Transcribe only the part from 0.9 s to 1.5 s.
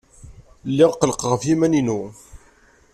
ɣellqeɣ ɣef